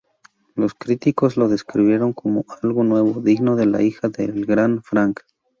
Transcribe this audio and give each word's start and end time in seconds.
Los 0.55 0.73
críticos 0.73 1.37
lo 1.37 1.47
describieron 1.47 2.11
como 2.11 2.43
"Algo 2.63 2.83
Nuevo, 2.83 3.21
Digno 3.21 3.55
de 3.55 3.67
la 3.67 3.83
hija 3.83 4.09
del 4.09 4.47
gran 4.47 4.81
Frank". 4.81 5.19